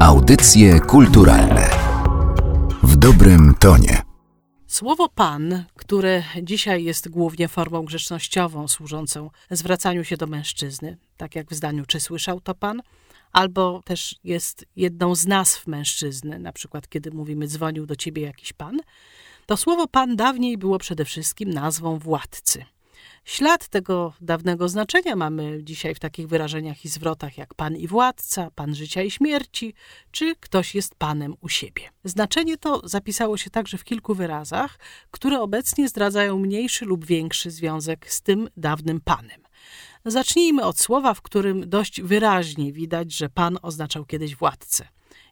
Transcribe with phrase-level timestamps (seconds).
[0.00, 1.70] Audycje kulturalne
[2.82, 4.02] w dobrym tonie.
[4.66, 11.50] Słowo pan, które dzisiaj jest głównie formą grzecznościową służącą zwracaniu się do mężczyzny, tak jak
[11.50, 12.82] w zdaniu czy słyszał to pan,
[13.32, 18.52] albo też jest jedną z nazw mężczyzny, na przykład kiedy mówimy dzwonił do ciebie jakiś
[18.52, 18.80] pan,
[19.46, 22.64] to słowo pan dawniej było przede wszystkim nazwą władcy.
[23.24, 28.50] Ślad tego dawnego znaczenia mamy dzisiaj w takich wyrażeniach i zwrotach jak pan i władca,
[28.54, 29.74] pan życia i śmierci,
[30.10, 31.82] czy ktoś jest panem u siebie.
[32.04, 34.78] Znaczenie to zapisało się także w kilku wyrazach,
[35.10, 39.40] które obecnie zdradzają mniejszy lub większy związek z tym dawnym panem.
[40.04, 44.88] Zacznijmy od słowa, w którym dość wyraźnie widać, że pan oznaczał kiedyś władcę.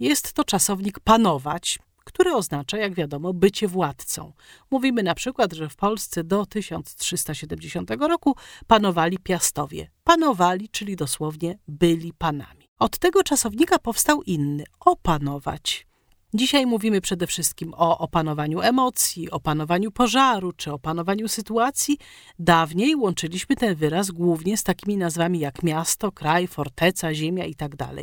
[0.00, 1.78] Jest to czasownik panować,
[2.18, 4.32] który oznacza, jak wiadomo, bycie władcą.
[4.70, 8.36] Mówimy na przykład, że w Polsce do 1370 roku
[8.66, 9.90] panowali piastowie.
[10.04, 12.68] Panowali, czyli dosłownie byli panami.
[12.78, 15.87] Od tego czasownika powstał inny opanować.
[16.34, 21.98] Dzisiaj mówimy przede wszystkim o opanowaniu emocji, opanowaniu pożaru czy opanowaniu sytuacji.
[22.38, 27.76] Dawniej łączyliśmy ten wyraz głównie z takimi nazwami jak miasto, kraj, forteca, ziemia itd.
[27.76, 27.96] Tak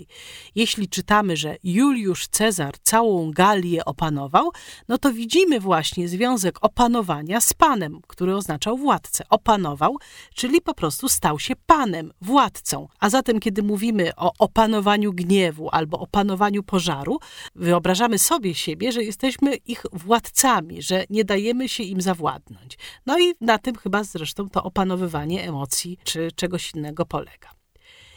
[0.55, 4.51] Jeśli czytamy, że Juliusz Cezar całą Galię opanował,
[4.87, 9.23] no to widzimy właśnie związek opanowania z panem, który oznaczał władcę.
[9.29, 9.97] Opanował,
[10.33, 12.87] czyli po prostu stał się panem, władcą.
[12.99, 17.19] A zatem, kiedy mówimy o opanowaniu gniewu albo opanowaniu pożaru,
[17.55, 22.77] wyobrażamy sobie siebie, że jesteśmy ich władcami, że nie dajemy się im zawładnąć.
[23.05, 27.49] No i na tym chyba zresztą to opanowywanie emocji czy czegoś innego polega.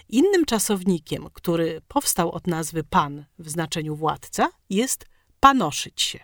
[0.08, 5.06] Innym czasownikiem, który powstał od nazwy pan w znaczeniu władca, jest
[5.40, 6.18] panoszyć się.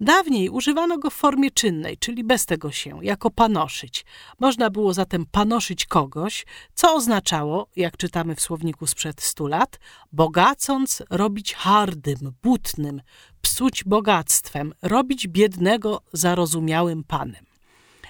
[0.00, 4.04] Dawniej używano go w formie czynnej, czyli bez tego się, jako panoszyć.
[4.38, 9.78] Można było zatem panoszyć kogoś, co oznaczało, jak czytamy w słowniku sprzed stu lat,
[10.12, 13.02] bogacąc robić hardym, butnym,
[13.42, 17.45] psuć bogactwem, robić biednego zarozumiałym panem.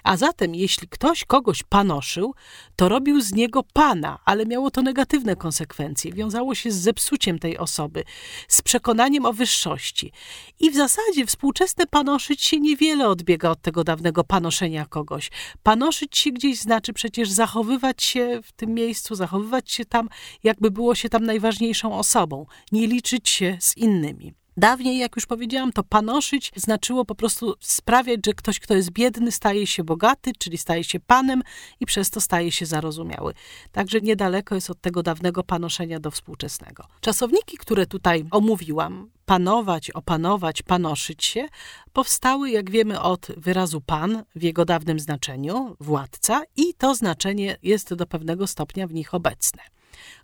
[0.07, 2.35] A zatem, jeśli ktoś kogoś panoszył,
[2.77, 6.13] to robił z niego pana, ale miało to negatywne konsekwencje.
[6.13, 8.05] Wiązało się z zepsuciem tej osoby,
[8.49, 10.13] z przekonaniem o wyższości.
[10.61, 15.31] I w zasadzie współczesne panoszyć się niewiele odbiega od tego dawnego panoszenia kogoś.
[15.63, 20.09] Panoszyć się gdzieś znaczy przecież zachowywać się w tym miejscu, zachowywać się tam,
[20.45, 24.46] jakby było się tam najważniejszą osobą, nie liczyć się z innymi.
[24.59, 29.33] Dawniej, jak już powiedziałam, to panoszyć znaczyło po prostu sprawiać, że ktoś, kto jest biedny,
[29.33, 31.43] staje się bogaty, czyli staje się panem
[31.81, 33.35] i przez to staje się zarozumiały.
[33.73, 36.85] Także niedaleko jest od tego dawnego panoszenia do współczesnego.
[37.01, 41.49] Czasowniki, które tutaj omówiłam, panować, opanować, panoszyć się,
[41.93, 47.95] powstały, jak wiemy, od wyrazu pan w jego dawnym znaczeniu, władca, i to znaczenie jest
[47.95, 49.63] do pewnego stopnia w nich obecne.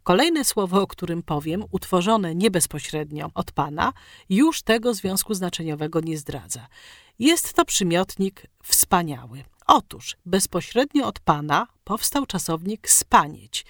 [0.03, 3.93] Kolejne słowo, o którym powiem, utworzone nie bezpośrednio od Pana,
[4.29, 6.67] już tego związku znaczeniowego nie zdradza.
[7.19, 9.45] Jest to przymiotnik wspaniały.
[9.75, 13.65] Otóż bezpośrednio od Pana powstał czasownik spanieć.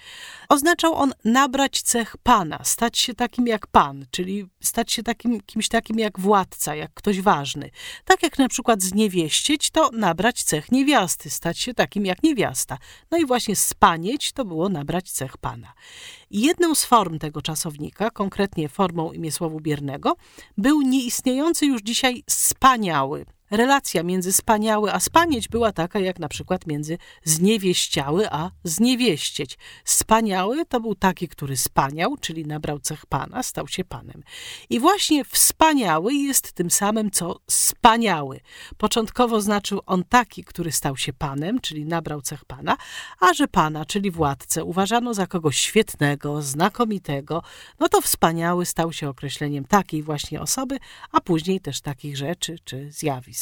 [0.48, 5.68] Oznaczał on nabrać cech Pana, stać się takim jak Pan, czyli stać się takim, kimś
[5.68, 7.70] takim jak władca, jak ktoś ważny.
[8.04, 12.78] Tak jak na przykład zniewieścieć, to nabrać cech niewiasty, stać się takim jak niewiasta.
[13.10, 15.72] No i właśnie spanieć to było nabrać cech Pana.
[16.30, 20.16] Jedną z form tego czasownika, konkretnie formą imiesłowu biernego,
[20.58, 26.66] był nieistniejący już dzisiaj spaniały, relacja między spaniały a spanieć była taka, jak na przykład
[26.66, 29.58] między zniewieściały a zniewieścieć.
[29.84, 34.22] Spaniały to był taki, który spaniał, czyli nabrał cech pana, stał się panem.
[34.70, 38.40] I właśnie wspaniały jest tym samym, co spaniały.
[38.76, 42.76] Początkowo znaczył on taki, który stał się panem, czyli nabrał cech pana,
[43.20, 47.42] a że pana, czyli władcę, uważano za kogoś świetnego, znakomitego,
[47.78, 50.78] no to wspaniały stał się określeniem takiej właśnie osoby,
[51.10, 53.41] a później też takich rzeczy czy zjawisk.